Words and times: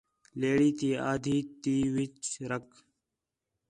لیڑی 0.39 0.69
تی 0.79 0.89
آدھی 1.11 1.37
تی 1.61 1.75
ون٘ڄ 1.93 2.13
کر 2.69 2.83